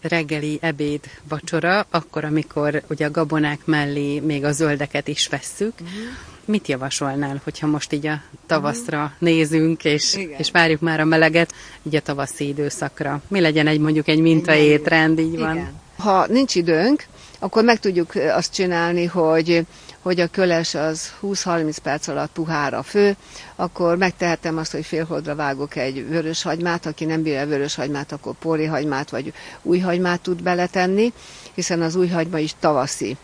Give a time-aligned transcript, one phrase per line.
[0.00, 5.72] reggeli, ebéd, vacsora, akkor, amikor ugye a gabonák mellé még a zöldeket is vesszük.
[5.80, 5.96] Uh-huh.
[6.44, 9.12] Mit javasolnál, hogyha most így a tavaszra uh-huh.
[9.18, 13.22] nézünk, és, és várjuk már a meleget, így a tavaszi időszakra?
[13.28, 15.54] Mi legyen egy mondjuk egy mintaétrend, így van?
[15.54, 15.72] Igen.
[15.96, 17.04] Ha nincs időnk,
[17.38, 19.66] akkor meg tudjuk azt csinálni, hogy
[20.02, 23.16] hogy a köles az 20-30 perc alatt puhára fő,
[23.56, 28.34] akkor megtehetem azt, hogy félholdra vágok egy vörös hagymát, aki nem bírja vörös hagymát, akkor
[28.38, 29.32] póri hagymát vagy
[29.62, 31.12] új hagymát tud beletenni,
[31.54, 33.16] hiszen az új hagyma is tavaszi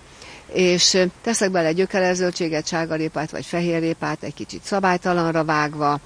[0.53, 6.01] és teszek bele gyökerezöldséget, sárgarépát vagy fehérrépát, egy kicsit szabálytalanra vágva,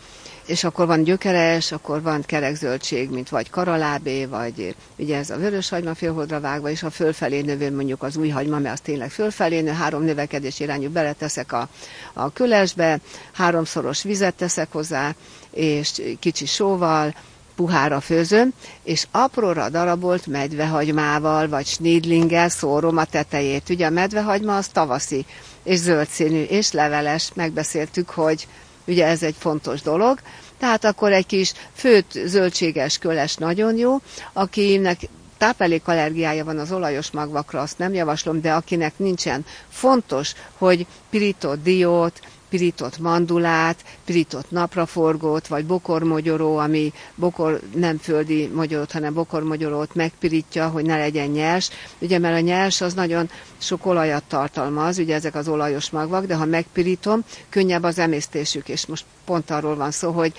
[0.48, 5.68] és akkor van gyökeres, akkor van kerekzöldség, mint vagy karalábé, vagy ugye ez a vörös
[5.68, 9.60] hagyma félholdra vágva, és a fölfelé növő mondjuk az új hagyma, mert az tényleg fölfelé
[9.60, 11.68] nő, három növekedés irányú beleteszek a,
[12.12, 12.98] a külesbe,
[13.32, 15.14] háromszoros vizet teszek hozzá,
[15.50, 17.14] és kicsi sóval,
[17.58, 23.68] puhára főzöm, és apróra darabolt medvehagymával, vagy snidlinggel szórom a tetejét.
[23.68, 25.24] Ugye a medvehagyma az tavaszi,
[25.62, 27.30] és zöld színű, és leveles.
[27.34, 28.46] Megbeszéltük, hogy
[28.86, 30.18] ugye ez egy fontos dolog.
[30.58, 33.96] Tehát akkor egy kis főtt zöldséges köles nagyon jó,
[34.32, 35.00] akinek
[35.38, 42.20] táplálékallergiája van az olajos magvakra, azt nem javaslom, de akinek nincsen, fontos, hogy pirított diót,
[42.48, 50.84] pirított mandulát, pirított napraforgót, vagy bokormogyoró, ami bokor nem földi mogyorót, hanem bokormogyorót megpirítja, hogy
[50.84, 51.70] ne legyen nyers.
[51.98, 56.34] Ugye, mert a nyers az nagyon sok olajat tartalmaz, ugye ezek az olajos magvak, de
[56.34, 60.32] ha megpirítom, könnyebb az emésztésük, és most pont arról van szó, hogy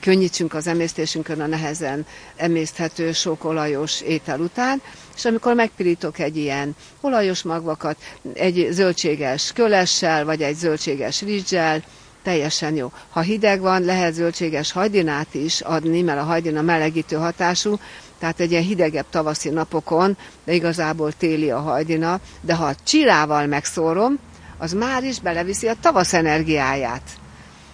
[0.00, 4.82] könnyítsünk az emésztésünkön a nehezen emészthető sok olajos étel után,
[5.16, 7.96] és amikor megpirítok egy ilyen olajos magvakat,
[8.34, 11.82] egy zöldséges kölessel, vagy egy zöldséges rizssel,
[12.22, 12.92] teljesen jó.
[13.10, 17.78] Ha hideg van, lehet zöldséges hajdinát is adni, mert a hajdina melegítő hatású,
[18.18, 24.18] tehát egy ilyen hidegebb tavaszi napokon, de igazából téli a hajdina, de ha csirával megszórom,
[24.58, 27.02] az már is beleviszi a tavasz energiáját.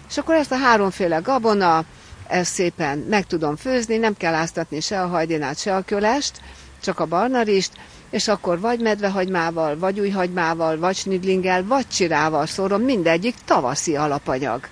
[0.09, 1.83] És akkor ezt a háromféle gabona,
[2.27, 6.41] ezt szépen meg tudom főzni, nem kell áztatni se a hajdinát, se a kölest,
[6.81, 7.71] csak a barna rist,
[8.15, 14.67] és akkor vagy medvehagymával, vagy újhagymával, vagy snidlinggel, vagy csirával szórom, mindegyik tavaszi alapanyag.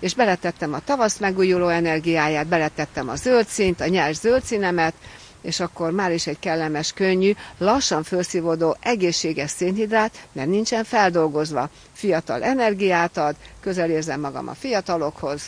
[0.00, 4.94] És beletettem a tavasz megújuló energiáját, beletettem a zöld színt, a nyers zöld színemet,
[5.42, 11.68] és akkor már is egy kellemes, könnyű, lassan felszívódó, egészséges szénhidrát, mert nincsen feldolgozva.
[11.92, 15.42] Fiatal energiát ad, közel érzem magam a fiatalokhoz,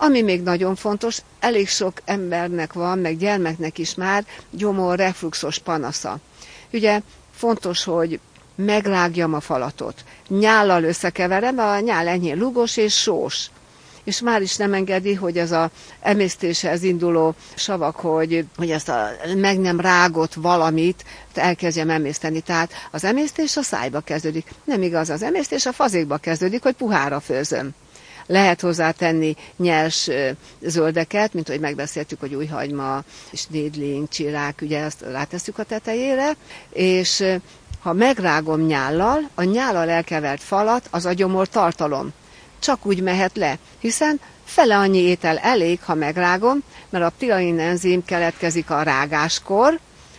[0.00, 6.18] ami még nagyon fontos, elég sok embernek van, meg gyermeknek is már gyomor refluxos panasza.
[6.72, 7.00] Ugye
[7.34, 8.20] fontos, hogy
[8.54, 10.04] meglágjam a falatot.
[10.28, 13.50] Nyállal összekeverem, a nyál enyhén lugos és sós
[14.08, 15.70] és már is nem engedi, hogy ez a
[16.00, 22.40] emésztéshez induló savak, hogy, hogy ezt a meg nem rágott valamit elkezdjem emészteni.
[22.40, 24.50] Tehát az emésztés a szájba kezdődik.
[24.64, 27.70] Nem igaz, az emésztés a fazékba kezdődik, hogy puhára főzöm.
[28.30, 30.08] Lehet hozzátenni nyers
[30.60, 33.02] zöldeket, mint hogy megbeszéltük, hogy újhagyma,
[33.48, 36.36] nédling, csirák, ugye ezt rátesszük a tetejére,
[36.72, 37.24] és
[37.80, 42.12] ha megrágom nyállal, a nyállal elkevert falat az a gyomor tartalom.
[42.58, 48.04] Csak úgy mehet le, hiszen fele annyi étel elég, ha megrágom, mert a ptiain enzim
[48.04, 49.78] keletkezik a rágáskor,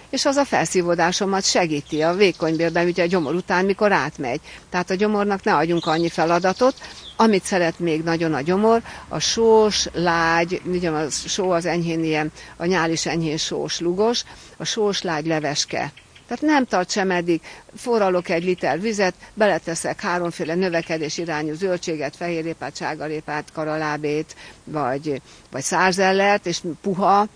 [0.09, 4.39] és az a felszívódásomat segíti a vékonybélben, ugye a gyomor után, mikor átmegy.
[4.69, 6.75] Tehát a gyomornak ne adjunk annyi feladatot,
[7.15, 12.31] amit szeret még nagyon a gyomor, a sós, lágy, ugye a só az enyhén ilyen,
[12.57, 14.23] a nyál is enyhén sós, lugos,
[14.57, 15.91] a sós, lágy leveske.
[16.27, 17.41] Tehát nem tart sem eddig,
[17.75, 25.21] forralok egy liter vizet, beleteszek háromféle növekedés irányú zöldséget, fehérrépát, sárgarépát, karalábét, vagy,
[25.51, 27.27] vagy szárzellert, és puha,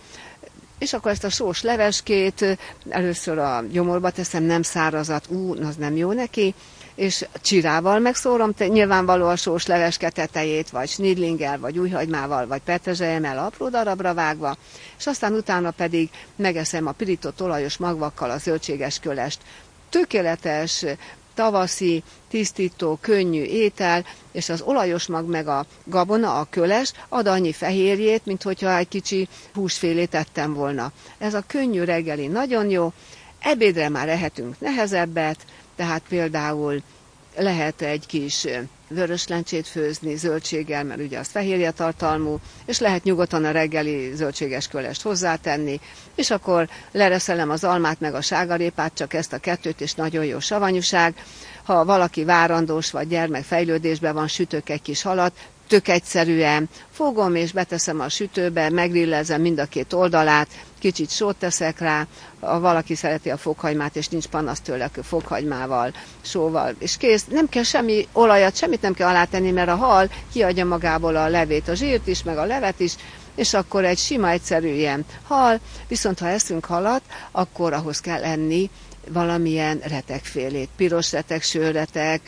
[0.84, 2.58] és akkor ezt a sós leveskét
[2.90, 6.54] először a gyomorba teszem, nem szárazat, ú, az nem jó neki,
[6.96, 13.38] és csirával megszórom, te, nyilvánvaló a sós leveske tetejét, vagy snidlinggel, vagy újhagymával, vagy petrezselyemmel
[13.38, 14.58] apró darabra vágva,
[14.98, 19.42] és aztán utána pedig megeszem a pirított olajos magvakkal a zöldséges kölest.
[19.90, 20.86] Tökéletes,
[21.34, 27.52] tavaszi, tisztító, könnyű étel, és az olajos mag meg a gabona, a köles ad annyi
[27.52, 30.92] fehérjét, mint hogyha egy kicsi húsfélét ettem volna.
[31.18, 32.94] Ez a könnyű reggeli nagyon jó,
[33.40, 35.46] ebédre már ehetünk nehezebbet,
[35.76, 36.82] tehát például
[37.36, 38.46] lehet egy kis
[38.88, 44.68] vörös lencsét főzni zöldséggel, mert ugye az fehérje tartalmú, és lehet nyugodtan a reggeli zöldséges
[44.68, 45.80] kölest hozzátenni,
[46.16, 50.40] és akkor lereszelem az almát meg a ságarépát, csak ezt a kettőt, és nagyon jó
[50.40, 51.16] savanyúság.
[51.64, 55.34] Ha valaki várandós vagy gyermek fejlődésben van, sütök egy kis halat,
[55.68, 60.48] tök egyszerűen fogom és beteszem a sütőbe, megrillezem mind a két oldalát,
[60.80, 62.08] kicsit sót teszek rá,
[62.40, 67.26] ha valaki szereti a fokhagymát, és nincs panasz tőle, akkor fokhagymával, sóval, és kész.
[67.30, 71.68] Nem kell semmi olajat, semmit nem kell alátenni, mert a hal kiadja magából a levét,
[71.68, 72.96] a zsírt is, meg a levet is,
[73.36, 77.02] és akkor egy sima, egyszerű ilyen hal, viszont ha eszünk halat,
[77.32, 78.70] akkor ahhoz kell enni
[79.10, 82.22] valamilyen retekfélét, piros retek, sőretek,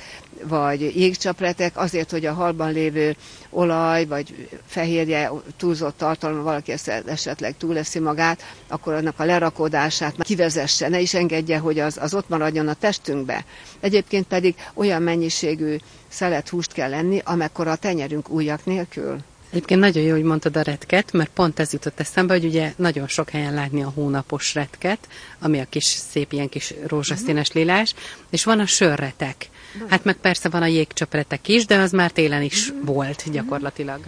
[0.43, 3.15] vagy jégcsapretek, azért, hogy a halban lévő
[3.49, 10.87] olaj, vagy fehérje túlzott tartalma, valaki ezt esetleg túleszi magát, akkor annak a lerakódását kivezesse,
[10.87, 13.45] ne is engedje, hogy az, az ott maradjon a testünkbe.
[13.79, 15.75] Egyébként pedig olyan mennyiségű
[16.07, 19.17] szelet húst kell lenni, amekkora a tenyerünk újak nélkül.
[19.55, 23.07] Egyébként nagyon jó, hogy mondtad a retket, mert pont ez jutott eszembe, hogy ugye nagyon
[23.07, 25.07] sok helyen látni a hónapos retket,
[25.39, 27.93] ami a kis szép ilyen kis rózsaszínes lilás,
[28.29, 29.49] és van a sörretek.
[29.89, 33.99] Hát meg persze van a jégcsöpretek is, de az már télen is volt gyakorlatilag.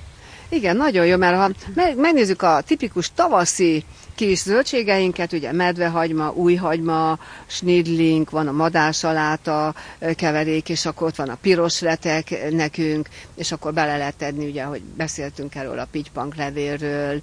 [0.49, 1.49] Igen, nagyon jó, mert ha
[1.95, 3.83] megnézzük a tipikus tavaszi
[4.15, 7.17] kis zöldségeinket, ugye medvehagyma, újhagyma,
[7.47, 9.73] snidling, van a madársaláta
[10.15, 14.63] keverék, és akkor ott van a piros retek nekünk, és akkor bele lehet tenni, ugye,
[14.63, 17.19] hogy beszéltünk erről a pitypank levélről,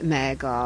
[0.00, 0.64] meg a,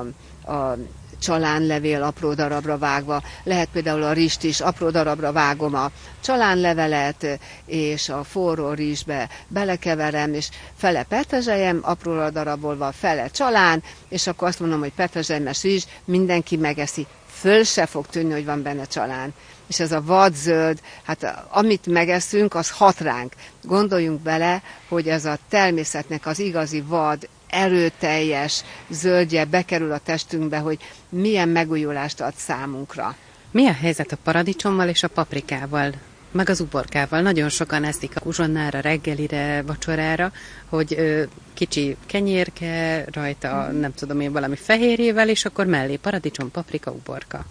[0.52, 0.76] a
[1.20, 5.90] csalánlevél apró darabra vágva, lehet például a rist is, apró darabra vágom a
[6.20, 14.48] csalánlevelet, és a forró rizsbe belekeverem, és fele petrezselyem, apró darabolva, fele csalán, és akkor
[14.48, 17.06] azt mondom, hogy petrezselymes rizs, mindenki megeszi,
[17.40, 19.34] föl se fog tűnni, hogy van benne csalán.
[19.66, 23.32] És ez a vadzöld, hát amit megeszünk, az hat ránk.
[23.62, 30.78] Gondoljunk bele, hogy ez a természetnek az igazi vad erőteljes zöldje bekerül a testünkbe, hogy
[31.08, 33.16] milyen megújulást ad számunkra.
[33.50, 35.92] Mi a helyzet a paradicsommal és a paprikával?
[36.30, 37.20] meg az uborkával.
[37.20, 40.32] Nagyon sokan eszik a uzsonnára, reggelire, vacsorára,
[40.68, 41.22] hogy ö,
[41.54, 47.44] kicsi kenyérke, rajta nem tudom én valami fehérjével, és akkor mellé paradicsom, paprika, uborka.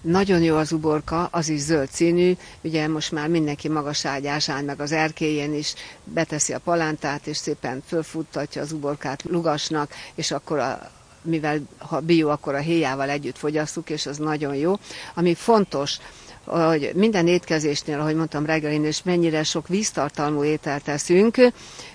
[0.00, 2.32] Nagyon jó az uborka, az is zöld színű,
[2.62, 7.82] ugye most már mindenki magas ágyásán, meg az erkélyen is beteszi a palántát, és szépen
[7.86, 10.90] fölfuttatja az uborkát lugasnak, és akkor a,
[11.22, 14.78] mivel ha bio, akkor a héjával együtt fogyasszuk, és az nagyon jó.
[15.14, 15.98] Ami fontos,
[16.46, 21.36] hogy minden étkezésnél, ahogy mondtam reggelin, és mennyire sok víztartalmú ételt teszünk,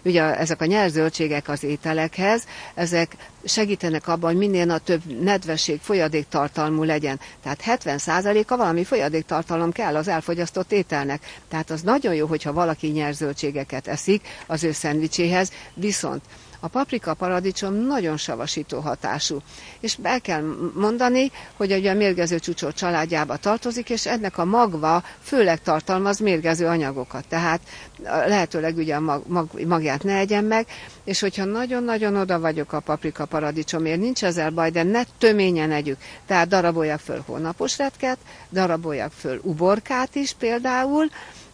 [0.03, 2.43] ugye ezek a nyerzöldségek az ételekhez,
[2.73, 3.15] ezek
[3.45, 7.19] segítenek abban, hogy minél a több nedvesség, folyadéktartalmú legyen.
[7.43, 11.25] Tehát 70%-a valami folyadéktartalom kell az elfogyasztott ételnek.
[11.47, 16.21] Tehát az nagyon jó, hogyha valaki nyerzöldségeket eszik az ő szendvicséhez, viszont
[16.63, 19.37] a paprika paradicsom nagyon savasító hatású.
[19.79, 20.43] És be kell
[20.75, 26.65] mondani, hogy ugye a mérgező csúcsor családjába tartozik, és ennek a magva főleg tartalmaz mérgező
[26.67, 27.25] anyagokat.
[27.27, 27.61] Tehát
[28.03, 30.65] lehetőleg ugye a mag, mag, magját ne egyen meg,
[31.03, 35.97] és hogyha nagyon-nagyon oda vagyok a paprika paradicsomért, nincs ezzel baj, de ne töményen együk.
[36.25, 38.17] Tehát daraboljak föl hónapos retket,
[38.49, 41.05] daraboljak föl uborkát is például,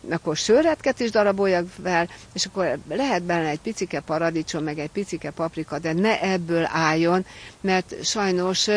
[0.10, 5.32] akkor sörretket is daraboljak fel, és akkor lehet benne egy picike paradicsom, meg egy picike
[5.32, 7.26] paprika, de ne ebből álljon,
[7.62, 8.68] mert sajnos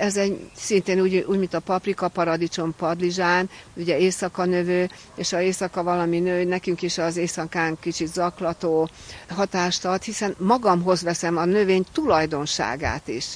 [0.00, 5.40] ez egy szintén úgy, úgy, mint a paprika, paradicsom, padlizsán, ugye éjszaka növő, és a
[5.40, 8.88] éjszaka valami nő, nekünk is az éjszakán kicsit zaklató
[9.28, 13.26] hatást ad, hiszen magamhoz veszem a növény tulajdonságát is.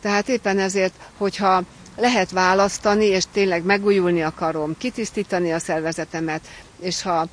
[0.00, 1.62] Tehát éppen ezért, hogyha
[1.96, 6.40] lehet választani, és tényleg megújulni akarom, kitisztítani a szervezetemet,
[6.80, 7.26] és ha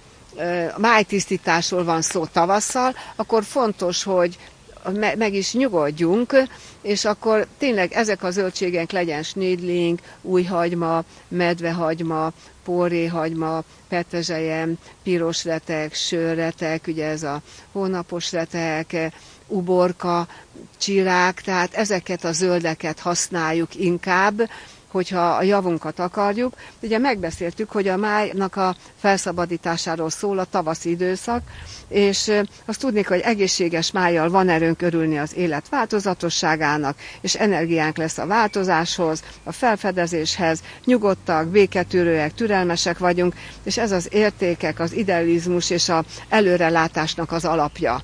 [0.78, 4.38] májtisztításról van szó tavasszal, akkor fontos, hogy
[5.18, 6.36] meg is nyugodjunk,
[6.82, 12.32] és akkor tényleg ezek a zöldségek legyen snidling, újhagyma, medvehagyma,
[12.64, 18.96] póréhagyma, petrezselyem, piros retek, sörretek, ugye ez a hónapos retek,
[19.48, 20.28] uborka,
[20.78, 24.50] csirák, tehát ezeket a zöldeket használjuk inkább,
[24.96, 26.54] hogyha a javunkat akarjuk.
[26.82, 31.42] Ugye megbeszéltük, hogy a májnak a felszabadításáról szól a tavaszi időszak,
[31.88, 32.32] és
[32.66, 38.26] azt tudnék, hogy egészséges májjal van erőnk örülni az élet változatosságának, és energiánk lesz a
[38.26, 46.04] változáshoz, a felfedezéshez, nyugodtak, béketűrőek, türelmesek vagyunk, és ez az értékek, az idealizmus és a
[46.30, 48.02] előrelátásnak az alapja.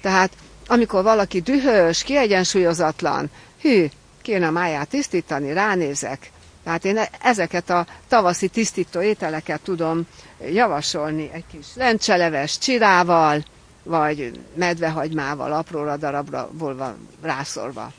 [0.00, 0.30] Tehát
[0.66, 3.30] amikor valaki dühös, kiegyensúlyozatlan,
[3.60, 3.86] hű,
[4.28, 6.30] kéne a máját tisztítani, ránézek.
[6.64, 10.06] Tehát én ezeket a tavaszi tisztító ételeket tudom
[10.52, 13.44] javasolni, egy kis lencseleves csirával,
[13.82, 17.92] vagy medvehagymával, apróra darabra volva rászorva.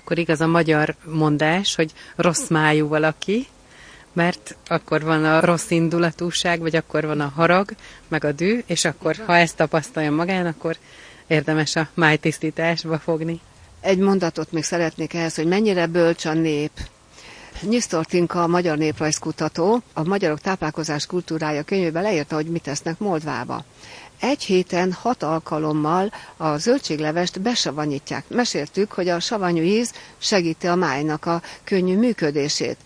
[0.00, 3.46] Akkor igaz a magyar mondás, hogy rossz májú valaki,
[4.12, 7.70] mert akkor van a rossz indulatúság, vagy akkor van a harag,
[8.08, 10.76] meg a dű, és akkor, ha ezt tapasztalja magán, akkor
[11.26, 13.40] érdemes a májtisztításba fogni.
[13.86, 16.70] Egy mondatot még szeretnék ehhez, hogy mennyire bölcs a nép.
[17.60, 23.64] Nyisztortinka, a magyar néprajzkutató, a magyarok táplálkozás kultúrája könyvében leírta, hogy mit tesznek Moldvába.
[24.20, 28.24] Egy héten hat alkalommal a zöldséglevest besavanyítják.
[28.28, 32.76] Meséltük, hogy a savanyú íz segíti a májnak a könnyű működését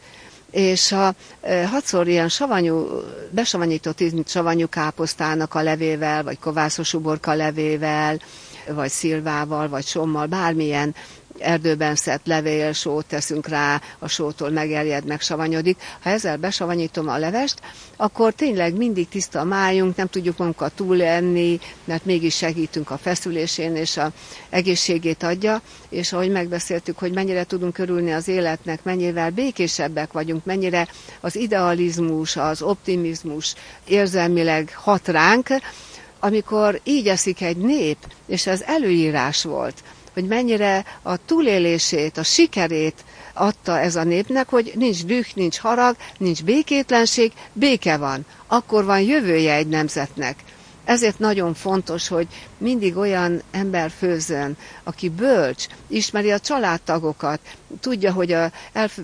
[0.50, 2.86] és a e, hatszor ilyen savanyú,
[3.30, 8.20] besavanyított savanyú káposztának a levével, vagy kovászos uborka levével,
[8.68, 10.94] vagy szilvával, vagy sommal, bármilyen
[11.40, 15.78] erdőben szett levél, sót teszünk rá, a sótól megerjed, megsavanyodik.
[16.00, 17.60] Ha ezzel besavanyítom a levest,
[17.96, 23.76] akkor tényleg mindig tiszta a májunk, nem tudjuk magunkat túlenni, mert mégis segítünk a feszülésén,
[23.76, 24.12] és a
[24.50, 30.88] egészségét adja, és ahogy megbeszéltük, hogy mennyire tudunk körülni az életnek, mennyivel békésebbek vagyunk, mennyire
[31.20, 35.48] az idealizmus, az optimizmus érzelmileg hat ránk,
[36.20, 37.96] amikor így eszik egy nép,
[38.26, 44.72] és ez előírás volt, hogy mennyire a túlélését, a sikerét adta ez a népnek, hogy
[44.74, 48.26] nincs düh, nincs harag, nincs békétlenség, béke van.
[48.46, 50.36] Akkor van jövője egy nemzetnek.
[50.84, 52.26] Ezért nagyon fontos, hogy
[52.58, 57.40] mindig olyan ember főzön, aki bölcs, ismeri a családtagokat,
[57.80, 58.50] tudja, hogy a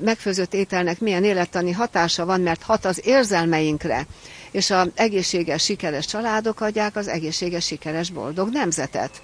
[0.04, 4.06] megfőzött ételnek milyen élettani hatása van, mert hat az érzelmeinkre.
[4.50, 9.20] És az egészséges, sikeres családok adják az egészséges, sikeres, boldog nemzetet.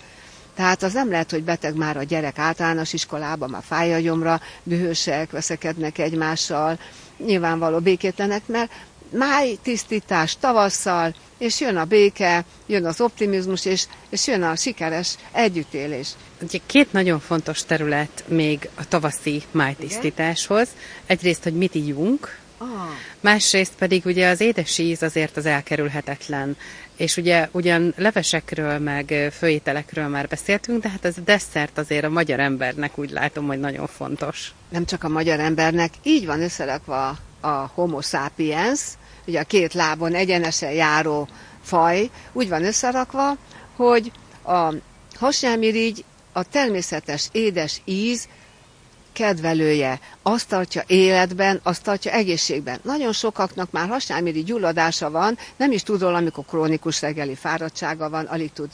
[0.54, 4.40] Tehát az nem lehet, hogy beteg már a gyerek általános iskolában, már fáj a gyomra,
[4.62, 6.78] dühösek, veszekednek egymással,
[7.24, 8.70] nyilvánvaló békétlenek, mert
[9.10, 15.14] máj tisztítás tavasszal, és jön a béke, jön az optimizmus, és, és jön a sikeres
[15.32, 16.08] együttélés.
[16.42, 20.68] Ugye két nagyon fontos terület még a tavaszi májtisztításhoz.
[21.06, 22.88] Egyrészt, hogy mit ígyunk, ah.
[23.20, 26.56] másrészt pedig ugye az édes íz azért az elkerülhetetlen.
[26.96, 32.08] És ugye ugyan levesekről, meg főételekről már beszéltünk, de hát ez a desszert azért a
[32.08, 34.52] magyar embernek úgy látom, hogy nagyon fontos.
[34.68, 38.80] Nem csak a magyar embernek, így van összerakva a homo sapiens,
[39.26, 41.28] ugye a két lábon egyenesen járó
[41.62, 43.36] faj, úgy van összerakva,
[43.76, 44.12] hogy
[44.44, 44.74] a
[45.14, 48.28] hasnyálmirigy a természetes édes íz
[49.12, 52.78] kedvelője, azt tartja életben, azt tartja egészségben.
[52.82, 58.24] Nagyon sokaknak már hasnyálmiri gyulladása van, nem is tud róla, amikor krónikus reggeli fáradtsága van,
[58.24, 58.68] alig tud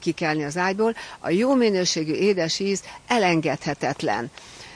[0.00, 0.94] kikelni az ágyból.
[1.20, 4.30] A jó minőségű édes íz elengedhetetlen.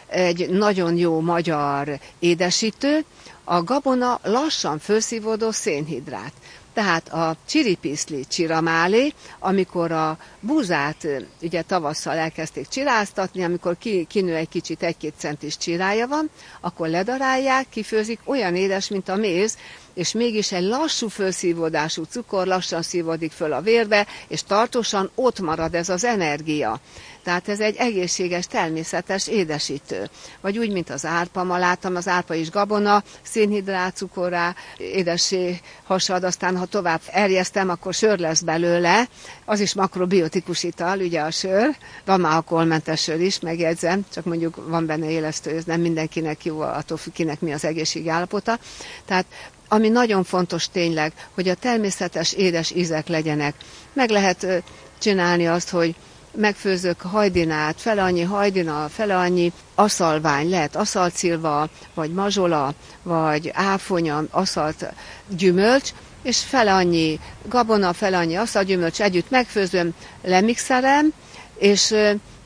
[0.08, 3.04] Egy nagyon jó magyar édesítő,
[3.44, 6.32] a gabona lassan felszívódó szénhidrát.
[6.76, 11.06] Tehát a csiripiszli csiramálé, amikor a búzát
[11.42, 16.30] ugye tavasszal elkezdték csiráztatni, amikor ki, kinő egy kicsit egy-két centis csirája van,
[16.60, 19.56] akkor ledarálják, kifőzik, olyan édes, mint a méz,
[19.96, 25.74] és mégis egy lassú felszívódású cukor lassan szívódik föl a vérbe, és tartósan ott marad
[25.74, 26.80] ez az energia.
[27.26, 30.08] Tehát ez egy egészséges, természetes édesítő.
[30.40, 36.24] Vagy úgy, mint az árpa, ma láttam, az árpa is gabona, szénhidrát, cukorá, édessé hasad,
[36.24, 39.08] aztán ha tovább erjesztem, akkor sör lesz belőle,
[39.44, 44.68] az is makrobiotikus ital, ugye a sör, van már alkoholmentes sör is, megjegyzem, csak mondjuk
[44.68, 48.58] van benne élesztő, ez nem mindenkinek jó, attól függ, kinek mi az egészségi állapota.
[49.04, 49.26] Tehát
[49.68, 53.54] ami nagyon fontos tényleg, hogy a természetes édes ízek legyenek.
[53.92, 54.62] Meg lehet
[54.98, 55.94] csinálni azt, hogy
[56.36, 64.86] megfőzök hajdinát, fele annyi hajdina, fele annyi aszalvány, lehet aszalcilva, vagy mazsola, vagy áfonya, aszalt
[65.28, 65.90] gyümölcs,
[66.22, 71.12] és fele annyi gabona, fele annyi aszalgyümölcs együtt megfőzöm, lemixelem,
[71.58, 71.94] és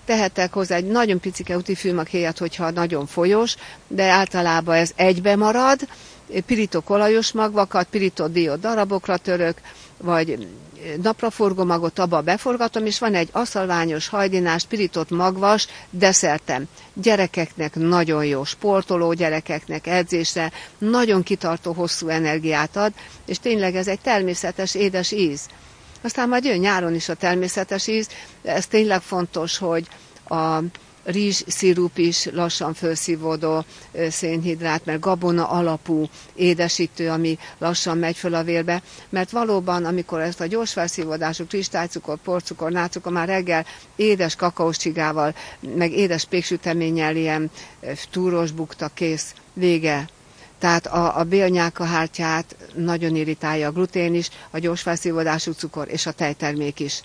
[0.04, 3.54] tehetek hozzá egy nagyon picike utifilmakéjat, hogyha nagyon folyós,
[3.88, 5.80] de általában ez egybe marad,
[6.46, 9.60] pirítok olajos magvakat, pirított diót darabokra török,
[9.96, 10.46] vagy
[11.02, 16.64] napraforgó magot abba beforgatom, és van egy aszalványos, hajdinás, pirított magvas deszertem.
[16.94, 22.92] Gyerekeknek nagyon jó, sportoló gyerekeknek edzésre, nagyon kitartó, hosszú energiát ad,
[23.26, 25.40] és tényleg ez egy természetes, édes íz.
[26.02, 28.08] Aztán majd jön nyáron is a természetes íz,
[28.42, 29.87] ez tényleg fontos, hogy
[30.28, 30.58] a
[31.04, 33.64] rizs szirup is lassan felszívódó
[34.11, 40.40] szénhidrát, mert gabona alapú édesítő, ami lassan megy föl a vérbe, mert valóban, amikor ezt
[40.40, 43.66] a gyors felszívódású kristálycukor, porcukor, nácukor már reggel
[43.97, 45.35] édes kakaós csigával,
[45.76, 47.50] meg édes péksüteménnyel ilyen
[48.11, 50.09] túros bukta kész, vége,
[50.59, 56.12] tehát a, a bélnyálkahártyát nagyon irritálja a glutén is, a gyors felszívódású cukor és a
[56.12, 57.02] tejtermék is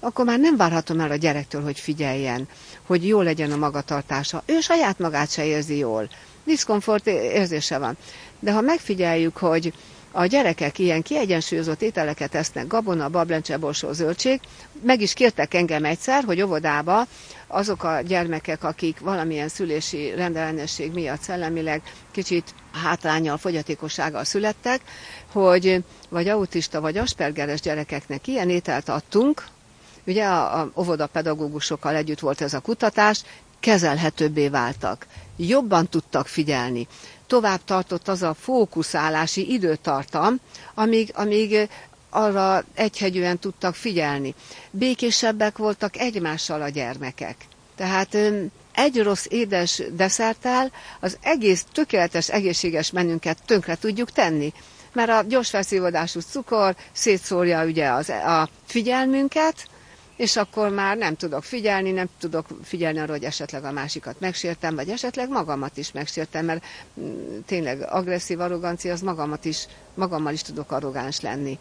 [0.00, 2.48] akkor már nem várhatom el a gyerektől, hogy figyeljen,
[2.86, 4.42] hogy jó legyen a magatartása.
[4.46, 6.08] Ő saját magát se érzi jól.
[6.44, 7.96] Diszkomfort érzése van.
[8.40, 9.72] De ha megfigyeljük, hogy
[10.12, 14.40] a gyerekek ilyen kiegyensúlyozott ételeket esznek, gabona, bablencse, borsó, zöldség.
[14.82, 17.06] Meg is kértek engem egyszer, hogy óvodába
[17.46, 24.80] azok a gyermekek, akik valamilyen szülési rendellenesség miatt szellemileg kicsit hátrányal, fogyatékossággal születtek,
[25.32, 29.44] hogy vagy autista, vagy aspergeres gyerekeknek ilyen ételt adtunk,
[30.10, 33.22] ugye a, a óvodapedagógusokkal együtt volt ez a kutatás,
[33.60, 36.86] kezelhetőbbé váltak, jobban tudtak figyelni.
[37.26, 40.36] Tovább tartott az a fókuszálási időtartam,
[40.74, 41.68] amíg, amíg
[42.10, 44.34] arra egyhegyűen tudtak figyelni.
[44.70, 47.36] Békésebbek voltak egymással a gyermekek.
[47.76, 48.16] Tehát
[48.74, 54.52] egy rossz édes desszerttel az egész tökéletes egészséges menünket tönkre tudjuk tenni.
[54.92, 59.66] Mert a gyors felszívódású cukor szétszórja ugye az, a figyelmünket,
[60.20, 64.74] és akkor már nem tudok figyelni, nem tudok figyelni arra, hogy esetleg a másikat megsértem,
[64.74, 66.64] vagy esetleg magamat is megsértem, mert
[67.00, 71.58] mm, tényleg agresszív arrogancia, az magamat is, magammal is tudok arrogáns lenni.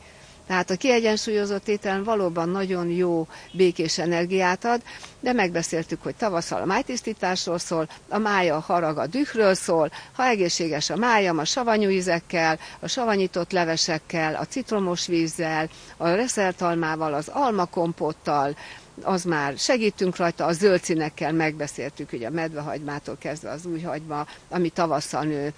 [0.50, 4.82] Tehát a kiegyensúlyozott ételen valóban nagyon jó békés energiát ad,
[5.20, 10.26] de megbeszéltük, hogy tavasszal a májtisztításról szól, a mája a harag a dühről szól, ha
[10.26, 17.28] egészséges a májam a savanyú ízekkel, a savanyított levesekkel, a citromos vízzel, a reszeltalmával, az
[17.28, 18.56] almakompottal,
[19.04, 24.26] az már segítünk rajta, a zöld színekkel megbeszéltük, ugye a medvehagymától kezdve az új hagyma,
[24.50, 25.54] ami tavasszal nő,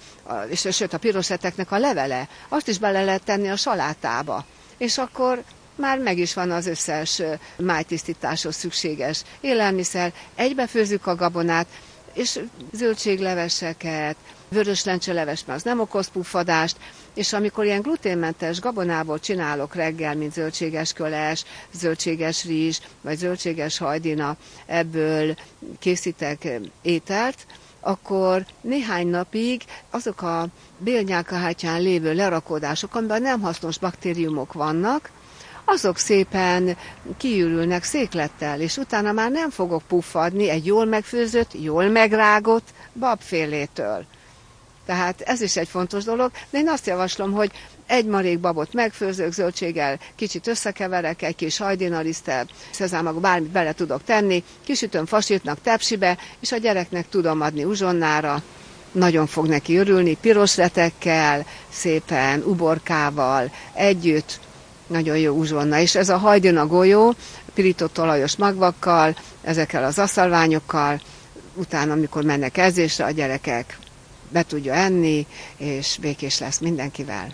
[0.49, 4.45] és sőt a piroseteknek a levele, azt is bele lehet tenni a salátába
[4.81, 5.43] és akkor
[5.75, 7.21] már meg is van az összes
[7.57, 11.67] májtisztításhoz szükséges élelmiszer, egybefőzzük a gabonát,
[12.13, 12.39] és
[12.71, 14.15] zöldségleveseket,
[14.49, 16.77] vörös lencseleves, mert az nem okoz puffadást,
[17.13, 24.37] és amikor ilyen gluténmentes gabonából csinálok reggel, mint zöldséges köles, zöldséges rizs, vagy zöldséges hajdina,
[24.65, 25.35] ebből
[25.79, 26.47] készítek
[26.81, 27.45] ételt,
[27.81, 30.47] akkor néhány napig azok a
[30.77, 35.11] bélnyálkahártyán lévő lerakódások, amiben nem hasznos baktériumok vannak,
[35.65, 36.77] azok szépen
[37.17, 44.05] kiürülnek széklettel, és utána már nem fogok puffadni egy jól megfőzött, jól megrágott babfélétől.
[44.91, 47.51] Tehát ez is egy fontos dolog, de én azt javaslom, hogy
[47.87, 54.43] egy marék babot megfőzök zöldséggel, kicsit összekeverek, egy kis hajdinalisztel, szezámag, bármit bele tudok tenni,
[54.63, 58.43] kisütöm fasírtnak tepsibe, és a gyereknek tudom adni uzsonnára,
[58.91, 64.39] nagyon fog neki örülni, piros retekkel, szépen, uborkával, együtt,
[64.87, 65.79] nagyon jó uzsonna.
[65.79, 67.13] És ez a hajdina golyó,
[67.53, 71.01] pirított olajos magvakkal, ezekkel az aszalványokkal,
[71.53, 73.79] utána, amikor mennek edzésre, a gyerekek
[74.31, 75.25] be tudja enni,
[75.57, 77.33] és békés lesz mindenkivel.